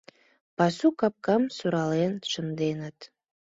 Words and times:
—Пасу 0.57 0.87
капкам 0.99 1.43
сурален 1.57 2.13
шынденыт. 2.31 2.97